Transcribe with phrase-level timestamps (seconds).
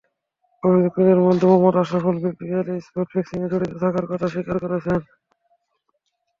[0.63, 4.99] অভিযুক্তদের মধ্যে Mohammad Ashraful BPL spot ফিক্সিংয়ে জড়িত থাকার কথা স্বীকার করেছেন।